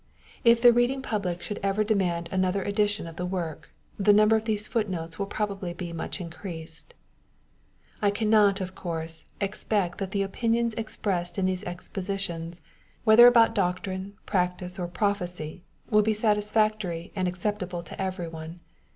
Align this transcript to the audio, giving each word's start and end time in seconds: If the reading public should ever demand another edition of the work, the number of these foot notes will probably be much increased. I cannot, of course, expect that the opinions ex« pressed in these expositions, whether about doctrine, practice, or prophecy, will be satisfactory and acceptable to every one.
If 0.43 0.59
the 0.63 0.73
reading 0.73 1.03
public 1.03 1.43
should 1.43 1.59
ever 1.61 1.83
demand 1.83 2.27
another 2.31 2.63
edition 2.63 3.05
of 3.05 3.17
the 3.17 3.25
work, 3.27 3.69
the 3.99 4.11
number 4.11 4.35
of 4.35 4.45
these 4.45 4.65
foot 4.67 4.89
notes 4.89 5.19
will 5.19 5.27
probably 5.27 5.73
be 5.73 5.93
much 5.93 6.19
increased. 6.19 6.95
I 8.01 8.09
cannot, 8.09 8.61
of 8.61 8.73
course, 8.73 9.25
expect 9.39 9.99
that 9.99 10.09
the 10.09 10.23
opinions 10.23 10.73
ex« 10.75 10.97
pressed 10.97 11.37
in 11.37 11.45
these 11.45 11.63
expositions, 11.65 12.61
whether 13.03 13.27
about 13.27 13.53
doctrine, 13.53 14.15
practice, 14.25 14.79
or 14.79 14.87
prophecy, 14.87 15.61
will 15.91 16.01
be 16.01 16.13
satisfactory 16.15 17.11
and 17.15 17.27
acceptable 17.27 17.83
to 17.83 18.01
every 18.01 18.27
one. 18.27 18.59